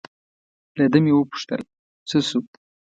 له 0.77 0.85
ده 0.91 0.97
مې 1.03 1.11
و 1.15 1.29
پوښتل: 1.31 1.61
څه 2.09 2.17
شو؟ 2.27 2.39